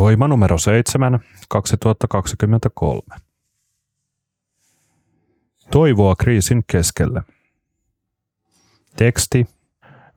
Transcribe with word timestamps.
Voima 0.00 0.28
numero 0.28 0.58
7, 0.58 1.20
2023. 1.48 3.02
Toivoa 5.70 6.16
kriisin 6.16 6.64
keskelle. 6.66 7.22
Teksti 8.96 9.46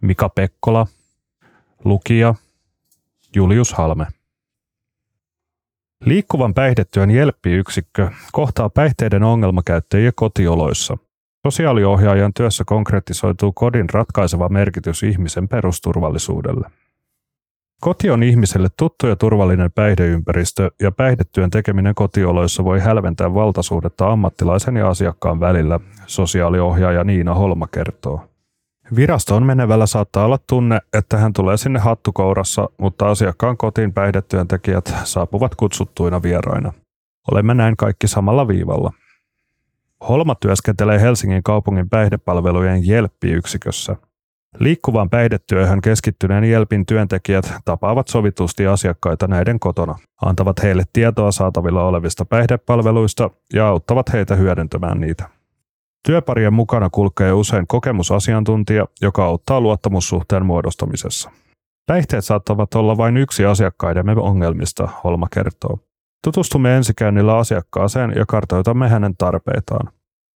Mika 0.02 0.30
Pekkola. 0.30 0.88
Lukija 1.84 2.36
Julius 3.36 3.74
Halme. 3.74 4.06
Liikkuvan 6.06 6.54
päihdetyön 6.54 7.12
Jelppi-yksikkö 7.12 8.12
kohtaa 8.32 8.70
päihteiden 8.70 9.24
ongelmakäyttäjiä 9.24 10.12
kotioloissa. 10.16 10.98
Sosiaaliohjaajan 11.48 12.34
työssä 12.34 12.64
konkretisoituu 12.68 13.52
kodin 13.52 13.90
ratkaiseva 13.90 14.50
merkitys 14.50 15.04
ihmisen 15.04 15.48
perusturvallisuudelle. 15.48 16.83
Koti 17.84 18.10
on 18.10 18.24
ihmiselle 18.24 18.68
tuttu 18.78 19.08
ja 19.08 19.16
turvallinen 19.16 19.72
päihdeympäristö 19.72 20.72
ja 20.82 20.92
päihdetyön 20.92 21.50
tekeminen 21.50 21.96
kotioloissa 21.96 22.64
voi 22.64 22.80
hälventää 22.80 23.34
valtasuhdetta 23.34 24.12
ammattilaisen 24.12 24.76
ja 24.76 24.90
asiakkaan 24.90 25.40
välillä, 25.40 25.80
sosiaaliohjaaja 26.08 27.04
Niina 27.04 27.34
Holma 27.34 27.68
kertoo. 27.68 28.22
Virastoon 28.96 29.46
menevällä 29.46 29.86
saattaa 29.86 30.26
olla 30.26 30.40
tunne, 30.50 30.80
että 30.94 31.18
hän 31.18 31.34
tulee 31.34 31.58
sinne 31.58 31.80
hattukourassa, 31.80 32.70
mutta 32.78 33.10
asiakkaan 33.10 33.58
kotiin 33.58 33.94
päihdetyöntekijät 33.94 34.94
saapuvat 35.04 35.56
kutsuttuina 35.56 36.22
vieraina. 36.24 36.74
Olemme 37.32 37.54
näin 37.54 37.78
kaikki 37.78 38.08
samalla 38.08 38.48
viivalla. 38.48 38.94
Holma 40.10 40.36
työskentelee 40.36 41.02
Helsingin 41.02 41.44
kaupungin 41.44 41.90
päihdepalvelujen 41.90 42.88
Jelppi-yksikössä. 42.88 43.96
Liikkuvaan 44.60 45.10
päihdetyöhön 45.10 45.82
keskittyneen 45.82 46.44
Jelpin 46.44 46.86
työntekijät 46.86 47.54
tapaavat 47.66 48.08
sovitusti 48.08 48.68
asiakkaita 48.68 49.28
näiden 49.28 49.60
kotona, 49.60 49.96
antavat 50.22 50.64
heille 50.64 50.84
tietoa 50.94 51.32
saatavilla 51.32 51.84
olevista 51.84 52.26
päihdepalveluista 52.26 53.30
ja 53.54 53.68
auttavat 53.68 54.14
heitä 54.14 54.36
hyödyntämään 54.36 55.02
niitä. 55.02 55.30
Työparien 56.08 56.54
mukana 56.54 56.90
kulkee 56.90 57.34
usein 57.34 57.68
kokemusasiantuntija, 57.68 58.86
joka 59.02 59.26
auttaa 59.26 59.62
luottamussuhteen 59.62 60.46
muodostamisessa. 60.46 61.32
Päihteet 61.86 62.26
saattavat 62.26 62.76
olla 62.76 62.98
vain 62.98 63.18
yksi 63.18 63.46
asiakkaidemme 63.46 64.12
ongelmista, 64.12 64.90
Holma 65.04 65.28
kertoo. 65.34 65.80
Tutustumme 66.24 66.78
ensikäynnillä 66.78 67.38
asiakkaaseen 67.38 68.14
ja 68.16 68.26
kartoitamme 68.26 68.90
hänen 68.90 69.18
tarpeitaan. 69.18 69.90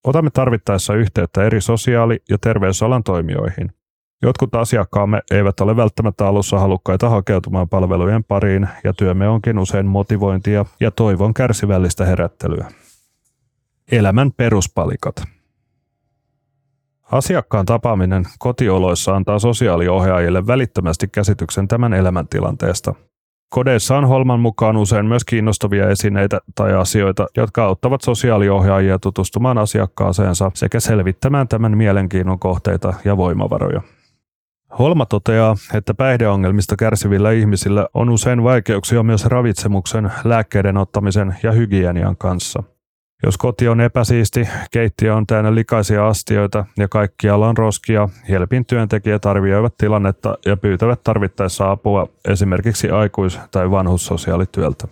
Otamme 0.08 0.30
tarvittaessa 0.30 0.94
yhteyttä 0.94 1.44
eri 1.44 1.62
sosiaali- 1.62 2.24
ja 2.30 2.38
terveysalan 2.38 3.04
toimijoihin. 3.04 3.77
Jotkut 4.22 4.56
asiakkaamme 4.56 5.22
eivät 5.32 5.60
ole 5.60 5.76
välttämättä 5.76 6.28
alussa 6.28 6.60
halukkaita 6.60 7.10
hakeutumaan 7.10 7.70
palvelujen 7.70 8.24
pariin 8.24 8.68
ja 8.84 8.94
työmme 8.94 9.28
onkin 9.28 9.60
usein 9.60 9.86
motivointia 9.86 10.66
ja 10.80 10.92
toivon 10.92 11.34
kärsivällistä 11.34 12.06
herättelyä. 12.06 12.68
Elämän 13.92 14.32
peruspalikat– 14.32 15.24
Asiakkaan 17.12 17.66
tapaaminen 17.66 18.24
kotioloissa 18.40 19.16
antaa 19.16 19.40
sosiaaliohjaajille 19.40 20.48
välittömästi 20.48 21.08
käsityksen 21.08 21.68
tämän 21.68 21.94
elämäntilanteesta. 21.94 22.94
Kodeissa 23.50 23.98
on 23.98 24.08
Holman 24.08 24.40
mukaan 24.40 24.78
usein 24.78 25.06
myös 25.06 25.26
kiinnostavia 25.26 25.90
esineitä 25.90 26.40
tai 26.56 26.74
asioita, 26.74 27.28
jotka 27.38 27.66
auttavat 27.66 28.02
sosiaaliohjaajia 28.02 29.00
tutustumaan 29.00 29.58
asiakkaaseensa 29.58 30.52
sekä 30.54 30.80
selvittämään 30.80 31.48
tämän 31.48 31.78
mielenkiinnon 31.78 32.40
kohteita 32.40 32.94
ja 33.06 33.18
voimavaroja. 33.18 33.82
Holma 34.80 35.06
toteaa, 35.06 35.56
että 35.74 35.94
päihdeongelmista 35.94 36.76
kärsivillä 36.76 37.32
ihmisillä 37.32 37.88
on 37.94 38.10
usein 38.10 38.44
vaikeuksia 38.44 39.04
myös 39.04 39.26
ravitsemuksen, 39.26 40.12
lääkkeiden 40.24 40.78
ottamisen 40.78 41.36
ja 41.44 41.52
hygienian 41.52 42.18
kanssa– 42.18 42.64
jos 43.24 43.38
koti 43.38 43.68
on 43.68 43.82
epäsiisti, 43.82 44.48
keittiö 44.72 45.16
on 45.16 45.28
täynnä 45.28 45.56
likaisia 45.56 46.08
astioita 46.08 46.66
ja 46.78 46.88
kaikkialla 46.88 47.48
on 47.48 47.58
roskia, 47.58 48.10
Helpin 48.30 48.66
työntekijät 48.66 49.26
arvioivat 49.26 49.78
tilannetta 49.78 50.38
ja 50.46 50.58
pyytävät 50.58 51.04
tarvittaessa 51.04 51.72
apua 51.72 52.08
esimerkiksi 52.28 52.90
aikuis- 52.90 53.40
tai 53.52 53.72
vanhussosiaalityöltä. 53.72 54.88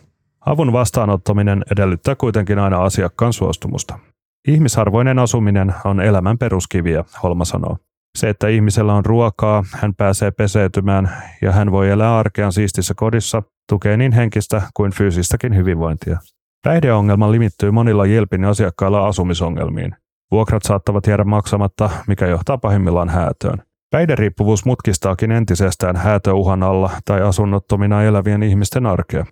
Avun 0.46 0.74
vastaanottaminen 0.74 1.64
edellyttää 1.72 2.16
kuitenkin 2.16 2.60
aina 2.60 2.84
asiakkaan 2.84 3.34
suostumusta. 3.34 4.00
Ihmisarvoinen 4.48 5.20
asuminen 5.20 5.76
on 5.84 6.02
elämän 6.02 6.38
peruskiviä, 6.38 7.04
Holma 7.24 7.46
sanoo. 7.46 7.78
Se, 8.16 8.30
että 8.30 8.48
ihmisellä 8.48 8.94
on 8.94 9.06
ruokaa, 9.06 9.64
hän 9.74 9.96
pääsee 9.96 10.32
peseytymään 10.32 11.10
ja 11.42 11.52
hän 11.52 11.72
voi 11.72 11.90
elää 11.90 12.18
arkean 12.18 12.54
siistissä 12.54 12.94
kodissa, 12.98 13.44
tukee 13.70 13.98
niin 13.98 14.12
henkistä 14.12 14.62
kuin 14.74 14.92
fyysistäkin 14.92 15.56
hyvinvointia. 15.56 16.18
Päihdeongelma 16.64 17.32
limittyy 17.32 17.72
monilla 17.72 18.06
Jelpin 18.06 18.46
asiakkailla 18.46 19.08
asumisongelmiin. 19.08 19.96
Vuokrat 20.32 20.64
saattavat 20.64 21.08
jäädä 21.08 21.24
maksamatta, 21.24 21.90
mikä 22.08 22.28
johtaa 22.28 22.58
pahimmillaan 22.58 23.10
häätöön. 23.10 23.64
Päihderiippuvuus 23.92 24.66
mutkistaakin 24.66 25.32
entisestään 25.32 25.96
häätöuhan 25.96 26.64
alla 26.64 26.90
tai 27.06 27.22
asunnottomina 27.22 28.04
elävien 28.04 28.44
ihmisten 28.44 28.86
arkea. 28.86 29.26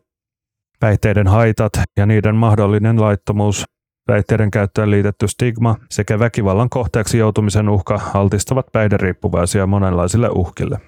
Päihteiden 0.79 1.27
haitat 1.27 1.71
ja 1.97 2.05
niiden 2.05 2.35
mahdollinen 2.35 3.01
laittomuus, 3.01 3.65
päihteiden 4.05 4.51
käyttöön 4.51 4.91
liitetty 4.91 5.27
stigma 5.27 5.75
sekä 5.89 6.19
väkivallan 6.19 6.69
kohteeksi 6.69 7.17
joutumisen 7.17 7.69
uhka 7.69 8.01
altistavat 8.13 8.67
päihderiippuvaisia 8.71 9.67
monenlaisille 9.67 10.29
uhkille. 10.29 10.79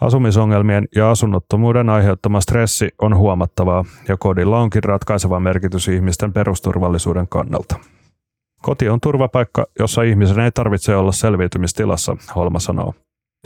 Asumisongelmien 0.00 0.88
ja 0.96 1.10
asunnottomuuden 1.10 1.90
aiheuttama 1.90 2.40
stressi 2.40 2.88
on 3.02 3.16
huomattavaa 3.16 3.84
ja 4.08 4.16
kodilla 4.16 4.60
onkin 4.60 4.84
ratkaiseva 4.84 5.40
merkitys 5.40 5.88
ihmisten 5.88 6.32
perusturvallisuuden 6.32 7.28
kannalta. 7.28 7.76
Koti 8.62 8.88
on 8.88 9.00
turvapaikka, 9.00 9.66
jossa 9.78 10.02
ihmisen 10.02 10.40
ei 10.40 10.52
tarvitse 10.52 10.96
olla 10.96 11.12
selviytymistilassa, 11.12 12.16
Holma 12.36 12.58
sanoo. 12.58 12.94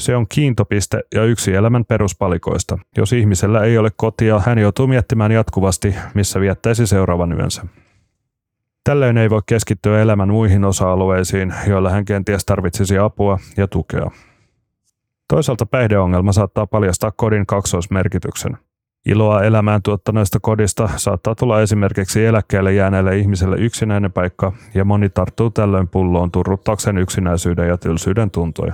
Se 0.00 0.16
on 0.16 0.26
kiintopiste 0.28 1.02
ja 1.14 1.24
yksi 1.24 1.54
elämän 1.54 1.84
peruspalikoista. 1.84 2.78
Jos 2.96 3.12
ihmisellä 3.12 3.64
ei 3.64 3.78
ole 3.78 3.90
kotia, 3.96 4.40
hän 4.46 4.58
joutuu 4.58 4.86
miettimään 4.86 5.32
jatkuvasti, 5.32 5.94
missä 6.14 6.40
viettäisi 6.40 6.86
seuraavan 6.86 7.32
yönsä. 7.32 7.62
Tällöin 8.88 9.18
ei 9.18 9.30
voi 9.30 9.40
keskittyä 9.46 10.00
elämän 10.00 10.28
muihin 10.28 10.64
osa-alueisiin, 10.64 11.54
joilla 11.66 11.90
hän 11.90 12.04
kenties 12.04 12.44
tarvitsisi 12.44 12.98
apua 12.98 13.38
ja 13.56 13.68
tukea. 13.68 14.10
Toisaalta 15.28 15.66
päihdeongelma 15.66 16.32
saattaa 16.32 16.66
paljastaa 16.66 17.12
kodin 17.16 17.46
kaksoismerkityksen. 17.46 18.58
Iloa 19.06 19.42
elämään 19.42 19.82
tuottaneesta 19.82 20.38
kodista 20.40 20.88
saattaa 20.96 21.34
tulla 21.34 21.60
esimerkiksi 21.60 22.24
eläkkeelle 22.24 22.72
jääneelle 22.72 23.18
ihmiselle 23.18 23.56
yksinäinen 23.56 24.12
paikka, 24.12 24.52
ja 24.74 24.84
moni 24.84 25.08
tarttuu 25.08 25.50
tällöin 25.50 25.88
pulloon 25.88 26.30
turruttaakseen 26.30 26.98
yksinäisyyden 26.98 27.68
ja 27.68 27.76
tylsyyden 27.76 28.30
tuntoja. 28.30 28.72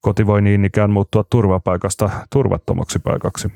Koti 0.00 0.26
voi 0.26 0.42
niin 0.42 0.64
ikään 0.64 0.90
muuttua 0.90 1.24
turvapaikasta 1.30 2.10
turvattomaksi 2.32 2.98
paikaksi. 2.98 3.48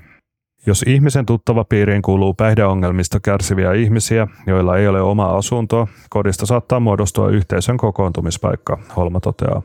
Jos 0.66 0.84
ihmisen 0.86 1.26
tuttava 1.26 1.64
piiriin 1.64 2.02
kuuluu 2.02 2.34
päihdeongelmista 2.34 3.20
kärsiviä 3.20 3.72
ihmisiä, 3.72 4.26
joilla 4.46 4.76
ei 4.76 4.88
ole 4.88 5.00
omaa 5.00 5.36
asuntoa, 5.36 5.86
kodista 6.10 6.46
saattaa 6.46 6.80
muodostua 6.80 7.28
yhteisön 7.30 7.76
kokoontumispaikka, 7.76 8.78
Holma 8.96 9.20
toteaa. 9.20 9.62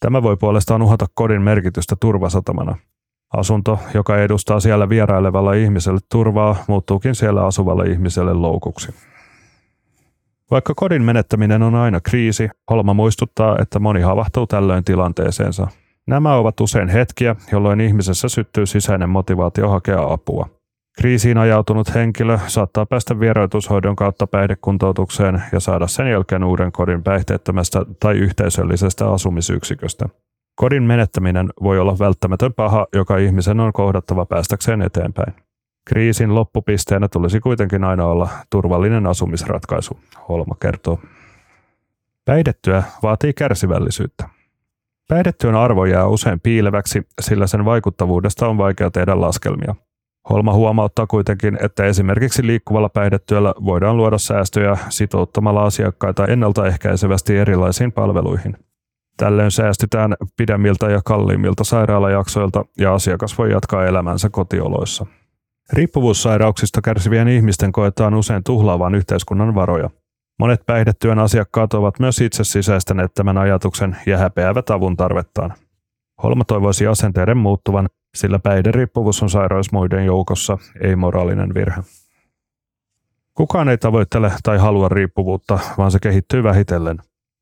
Tämä 0.00 0.22
voi 0.22 0.36
puolestaan 0.36 0.82
uhata 0.82 1.06
kodin 1.14 1.42
merkitystä 1.42 1.96
turvasatamana. 2.00 2.76
Asunto, 3.36 3.78
joka 3.94 4.18
edustaa 4.18 4.60
siellä 4.60 4.88
vierailevalle 4.88 5.62
ihmiselle 5.62 6.00
turvaa, 6.12 6.56
muuttuukin 6.68 7.14
siellä 7.14 7.46
asuvalle 7.46 7.84
ihmiselle 7.84 8.34
loukuksi. 8.34 8.94
Vaikka 10.50 10.74
kodin 10.76 11.02
menettäminen 11.02 11.62
on 11.62 11.74
aina 11.74 12.00
kriisi, 12.00 12.48
Holma 12.70 12.94
muistuttaa, 12.94 13.56
että 13.62 13.78
moni 13.78 14.00
havahtuu 14.00 14.46
tällöin 14.46 14.84
tilanteeseensa. 14.84 15.68
Nämä 16.06 16.34
ovat 16.34 16.60
usein 16.60 16.88
hetkiä, 16.88 17.36
jolloin 17.52 17.80
ihmisessä 17.80 18.28
syttyy 18.28 18.66
sisäinen 18.66 19.08
motivaatio 19.08 19.68
hakea 19.68 20.12
apua. 20.12 20.48
Kriisiin 20.98 21.38
ajautunut 21.38 21.94
henkilö 21.94 22.38
saattaa 22.46 22.86
päästä 22.86 23.20
vieroitushoidon 23.20 23.96
kautta 23.96 24.26
päihdekuntoutukseen 24.26 25.42
ja 25.52 25.60
saada 25.60 25.86
sen 25.86 26.10
jälkeen 26.10 26.44
uuden 26.44 26.72
kodin 26.72 27.02
päihteettömästä 27.02 27.82
tai 28.00 28.16
yhteisöllisestä 28.16 29.10
asumisyksiköstä. 29.10 30.08
Kodin 30.54 30.82
menettäminen 30.82 31.48
voi 31.62 31.78
olla 31.78 31.98
välttämätön 31.98 32.54
paha, 32.54 32.86
joka 32.92 33.16
ihmisen 33.16 33.60
on 33.60 33.72
kohdattava 33.72 34.26
päästäkseen 34.26 34.82
eteenpäin. 34.82 35.34
Kriisin 35.86 36.34
loppupisteenä 36.34 37.08
tulisi 37.08 37.40
kuitenkin 37.40 37.84
aina 37.84 38.06
olla 38.06 38.28
turvallinen 38.50 39.06
asumisratkaisu, 39.06 39.98
Holma 40.28 40.54
kertoo. 40.60 41.00
Päihdetyö 42.24 42.82
vaatii 43.02 43.32
kärsivällisyyttä. 43.32 44.35
Päihdetyön 45.08 45.54
arvo 45.54 45.84
jää 45.84 46.06
usein 46.06 46.40
piileväksi, 46.40 47.02
sillä 47.20 47.46
sen 47.46 47.64
vaikuttavuudesta 47.64 48.48
on 48.48 48.58
vaikea 48.58 48.90
tehdä 48.90 49.20
laskelmia. 49.20 49.74
Holma 50.30 50.52
huomauttaa 50.52 51.06
kuitenkin, 51.06 51.58
että 51.64 51.84
esimerkiksi 51.84 52.46
liikkuvalla 52.46 52.88
päihdetyöllä 52.88 53.54
voidaan 53.64 53.96
luoda 53.96 54.18
säästöjä 54.18 54.76
sitouttamalla 54.88 55.62
asiakkaita 55.62 56.26
ennaltaehkäisevästi 56.26 57.36
erilaisiin 57.36 57.92
palveluihin. 57.92 58.56
Tällöin 59.16 59.50
säästytään 59.50 60.16
pidemmiltä 60.36 60.90
ja 60.90 61.00
kalliimmilta 61.04 61.64
sairaalajaksoilta 61.64 62.64
ja 62.78 62.94
asiakas 62.94 63.38
voi 63.38 63.50
jatkaa 63.50 63.86
elämänsä 63.86 64.30
kotioloissa. 64.30 65.06
Riippuvuussairauksista 65.72 66.80
kärsivien 66.80 67.28
ihmisten 67.28 67.72
koetaan 67.72 68.14
usein 68.14 68.44
tuhlaavan 68.44 68.94
yhteiskunnan 68.94 69.54
varoja. 69.54 69.90
Monet 70.38 70.66
päihdetyön 70.66 71.18
asiakkaat 71.18 71.74
ovat 71.74 71.98
myös 71.98 72.20
itse 72.20 72.44
sisäistäneet 72.44 73.14
tämän 73.14 73.38
ajatuksen 73.38 73.96
ja 74.06 74.18
häpeävät 74.18 74.70
avun 74.70 74.96
tarvettaan. 74.96 75.54
Holma 76.22 76.44
toivoisi 76.44 76.86
asenteiden 76.86 77.36
muuttuvan, 77.36 77.88
sillä 78.16 78.38
päihderiippuvuus 78.38 79.22
on 79.22 79.30
sairaus 79.30 79.72
muiden 79.72 80.04
joukossa, 80.04 80.58
ei 80.80 80.96
moraalinen 80.96 81.54
virhe. 81.54 81.82
Kukaan 83.34 83.68
ei 83.68 83.78
tavoittele 83.78 84.32
tai 84.42 84.58
halua 84.58 84.88
riippuvuutta, 84.88 85.58
vaan 85.78 85.90
se 85.90 85.98
kehittyy 86.02 86.42
vähitellen. 86.42 86.98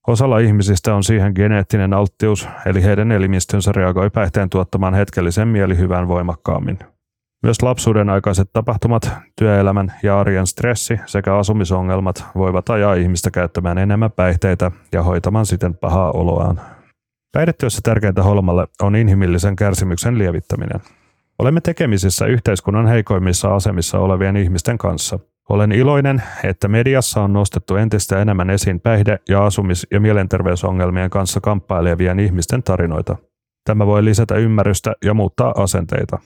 Osalla 0.06 0.38
ihmisistä 0.38 0.94
on 0.94 1.04
siihen 1.04 1.32
geneettinen 1.36 1.94
alttius, 1.94 2.48
eli 2.66 2.82
heidän 2.82 3.12
elimistönsä 3.12 3.72
reagoi 3.72 4.10
päihteen 4.10 4.50
tuottamaan 4.50 4.94
hetkellisen 4.94 5.48
mielihyvän 5.48 6.08
voimakkaammin. 6.08 6.78
Myös 7.44 7.62
lapsuuden 7.62 8.10
aikaiset 8.10 8.50
tapahtumat, 8.52 9.10
työelämän 9.38 9.92
ja 10.02 10.20
arjen 10.20 10.46
stressi 10.46 11.00
sekä 11.06 11.36
asumisongelmat 11.36 12.24
voivat 12.34 12.70
ajaa 12.70 12.94
ihmistä 12.94 13.30
käyttämään 13.30 13.78
enemmän 13.78 14.12
päihteitä 14.12 14.70
ja 14.92 15.02
hoitamaan 15.02 15.46
siten 15.46 15.74
pahaa 15.74 16.10
oloaan. 16.10 16.60
Päihdetyössä 17.32 17.80
tärkeintä 17.82 18.22
Holmalle 18.22 18.66
on 18.82 18.96
inhimillisen 18.96 19.56
kärsimyksen 19.56 20.18
lievittäminen. 20.18 20.80
Olemme 21.38 21.60
tekemisissä 21.60 22.26
yhteiskunnan 22.26 22.86
heikoimmissa 22.86 23.54
asemissa 23.54 23.98
olevien 23.98 24.36
ihmisten 24.36 24.78
kanssa. 24.78 25.18
Olen 25.48 25.72
iloinen, 25.72 26.22
että 26.44 26.68
mediassa 26.68 27.22
on 27.22 27.32
nostettu 27.32 27.76
entistä 27.76 28.22
enemmän 28.22 28.50
esiin 28.50 28.80
päihde- 28.80 29.18
ja 29.28 29.46
asumis- 29.46 29.86
ja 29.90 30.00
mielenterveysongelmien 30.00 31.10
kanssa 31.10 31.40
kamppailevien 31.40 32.20
ihmisten 32.20 32.62
tarinoita. 32.62 33.16
Tämä 33.64 33.86
voi 33.86 34.04
lisätä 34.04 34.34
ymmärrystä 34.34 34.92
ja 35.04 35.14
muuttaa 35.14 35.54
asenteita. 35.56 36.18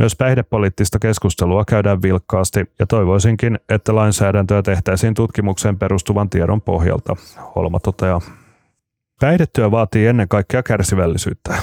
Myös 0.00 0.16
päihdepoliittista 0.16 0.98
keskustelua 0.98 1.64
käydään 1.64 2.02
vilkkaasti 2.02 2.64
ja 2.78 2.86
toivoisinkin, 2.86 3.58
että 3.68 3.94
lainsäädäntöä 3.94 4.62
tehtäisiin 4.62 5.14
tutkimukseen 5.14 5.78
perustuvan 5.78 6.30
tiedon 6.30 6.60
pohjalta, 6.60 7.16
Holma 7.54 7.80
toteaa. 7.80 8.20
Päihdetyö 9.20 9.70
vaatii 9.70 10.06
ennen 10.06 10.28
kaikkea 10.28 10.62
kärsivällisyyttä. 10.62 11.54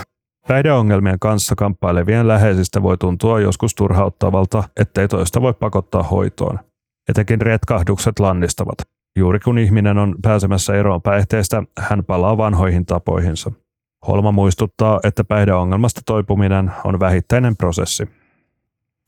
Päihdeongelmien 0.47 1.19
kanssa 1.19 1.55
kamppailevien 1.55 2.27
läheisistä 2.27 2.81
voi 2.81 2.97
tuntua 2.97 3.39
joskus 3.39 3.75
turhauttavalta, 3.75 4.63
ettei 4.79 5.07
toista 5.07 5.41
voi 5.41 5.53
pakottaa 5.53 6.03
hoitoon. 6.03 6.59
Etenkin 7.09 7.41
retkahdukset 7.41 8.19
lannistavat. 8.19 8.77
Juuri 9.15 9.39
kun 9.39 9.57
ihminen 9.57 9.97
on 9.97 10.15
pääsemässä 10.21 10.75
eroon 10.75 11.01
päihteistä, 11.01 11.63
hän 11.79 12.05
palaa 12.05 12.37
vanhoihin 12.37 12.85
tapoihinsa. 12.85 13.51
Holma 14.07 14.31
muistuttaa, 14.31 14.99
että 15.03 15.23
päihdeongelmasta 15.23 16.01
toipuminen 16.05 16.71
on 16.83 16.99
vähittäinen 16.99 17.57
prosessi. 17.57 18.16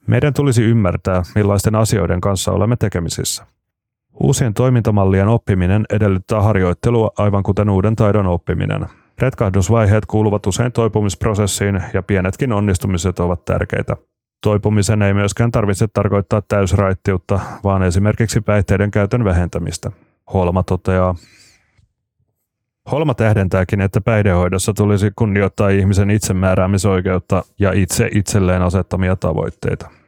Meidän 0.09 0.33
tulisi 0.33 0.63
ymmärtää, 0.63 1.23
millaisten 1.35 1.75
asioiden 1.75 2.21
kanssa 2.21 2.51
olemme 2.51 2.75
tekemisissä. 2.75 3.45
Uusien 4.23 4.53
toimintamallien 4.53 5.27
oppiminen 5.27 5.85
edellyttää 5.89 6.41
harjoittelua 6.41 7.11
aivan 7.17 7.43
kuten 7.43 7.69
uuden 7.69 7.95
taidon 7.95 8.27
oppiminen. 8.27 8.85
Retkahdusvaiheet 9.19 10.05
kuuluvat 10.05 10.47
usein 10.47 10.71
toipumisprosessiin 10.71 11.83
ja 11.93 12.03
pienetkin 12.03 12.53
onnistumiset 12.53 13.19
ovat 13.19 13.45
tärkeitä. 13.45 13.95
Toipumisen 14.43 15.01
ei 15.01 15.13
myöskään 15.13 15.51
tarvitse 15.51 15.87
tarkoittaa 15.87 16.41
täysraittiutta, 16.41 17.39
vaan 17.63 17.83
esimerkiksi 17.83 18.41
päihteiden 18.41 18.91
käytön 18.91 19.23
vähentämistä. 19.23 19.91
Holma 20.33 20.63
toteaa. 20.63 21.15
Holma 22.91 23.13
tähdentääkin, 23.13 23.81
että 23.81 24.01
päihdehoidossa 24.01 24.73
tulisi 24.73 25.11
kunnioittaa 25.15 25.69
ihmisen 25.69 26.09
itsemääräämisoikeutta 26.09 27.43
ja 27.59 27.71
itse 27.71 28.09
itselleen 28.13 28.61
asettamia 28.61 29.15
tavoitteita. 29.15 29.98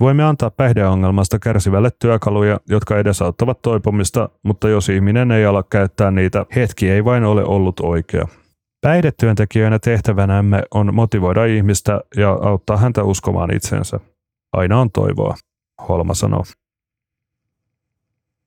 Voimme 0.00 0.24
antaa 0.24 0.50
päihdeongelmasta 0.50 1.38
kärsivälle 1.38 1.90
työkaluja, 1.98 2.60
jotka 2.68 2.98
edesauttavat 2.98 3.62
toipumista, 3.62 4.28
mutta 4.42 4.68
jos 4.68 4.88
ihminen 4.88 5.30
ei 5.30 5.44
ala 5.44 5.62
käyttää 5.62 6.10
niitä, 6.10 6.46
hetki 6.56 6.90
ei 6.90 7.04
vain 7.04 7.24
ole 7.24 7.44
ollut 7.44 7.80
oikea. 7.80 8.28
Päihdetyöntekijöinä 8.80 9.78
tehtävänämme 9.78 10.62
on 10.74 10.94
motivoida 10.94 11.44
ihmistä 11.44 12.00
ja 12.16 12.30
auttaa 12.30 12.76
häntä 12.76 13.02
uskomaan 13.02 13.54
itsensä. 13.54 14.00
Aina 14.52 14.80
on 14.80 14.90
toivoa, 14.90 15.34
Holma 15.88 16.14
sanoo. 16.14 16.42